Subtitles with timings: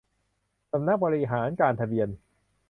[0.71, 2.07] สำนักบริหารการทะเบียน